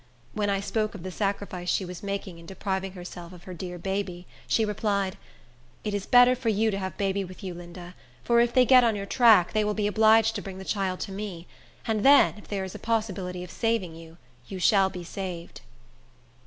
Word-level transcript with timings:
When 0.33 0.49
I 0.49 0.61
spoke 0.61 0.95
of 0.95 1.03
the 1.03 1.11
sacrifice 1.11 1.69
she 1.69 1.85
was 1.85 2.01
making, 2.01 2.39
in 2.39 2.47
depriving 2.47 2.93
herself 2.93 3.33
of 3.33 3.43
her 3.43 3.53
dear 3.53 3.77
baby, 3.77 4.25
she 4.47 4.65
replied, 4.65 5.15
"It 5.83 5.93
is 5.93 6.07
better 6.07 6.33
for 6.35 6.49
you 6.49 6.71
to 6.71 6.79
have 6.79 6.97
baby 6.97 7.23
with 7.23 7.43
you, 7.43 7.53
Linda; 7.53 7.93
for 8.23 8.39
if 8.39 8.51
they 8.51 8.65
get 8.65 8.83
on 8.83 8.95
your 8.95 9.05
track, 9.05 9.53
they 9.53 9.63
will 9.63 9.75
be 9.75 9.85
obliged 9.85 10.33
to 10.37 10.41
bring 10.41 10.57
the 10.57 10.65
child 10.65 11.01
to 11.01 11.11
me; 11.11 11.45
and 11.85 12.03
then, 12.03 12.33
if 12.37 12.47
there 12.47 12.63
is 12.63 12.73
a 12.73 12.79
possibility 12.79 13.43
of 13.43 13.51
saving 13.51 13.93
you, 13.93 14.17
you 14.47 14.57
shall 14.57 14.89
be 14.89 15.03
saved." 15.03 15.61